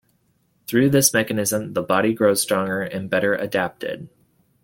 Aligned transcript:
Through 0.65 0.89
this 0.89 1.13
mechanism, 1.13 1.73
the 1.73 1.83
body 1.83 2.11
grows 2.15 2.41
stronger 2.41 2.81
and 2.81 3.07
better 3.07 3.35
adapted. 3.35 4.09